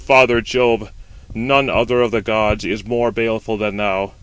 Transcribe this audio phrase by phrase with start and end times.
[0.01, 0.89] "Ο father Jove,
[1.35, 4.13] none other of the gods is more baleful than thou.